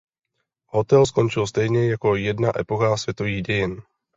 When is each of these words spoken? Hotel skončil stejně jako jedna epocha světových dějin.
Hotel 0.69 1.05
skončil 1.05 1.47
stejně 1.47 1.89
jako 1.89 2.15
jedna 2.15 2.59
epocha 2.59 2.97
světových 2.97 3.43
dějin. 3.43 3.81